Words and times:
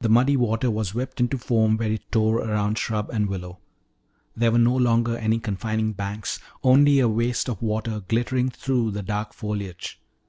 The 0.00 0.08
muddy 0.08 0.36
water 0.36 0.72
was 0.72 0.92
whipped 0.92 1.20
into 1.20 1.38
foam 1.38 1.76
where 1.76 1.92
it 1.92 2.10
tore 2.10 2.38
around 2.40 2.76
shrub 2.78 3.10
and 3.12 3.28
willow. 3.28 3.60
There 4.34 4.50
were 4.50 4.58
no 4.58 4.74
longer 4.74 5.16
any 5.16 5.38
confining 5.38 5.92
banks, 5.92 6.40
only 6.64 6.98
a 6.98 7.06
waste 7.08 7.48
of 7.48 7.62
water 7.62 8.00
glittering 8.08 8.50
through 8.50 8.90
the 8.90 9.04
dark 9.04 9.32
foliage. 9.32 10.00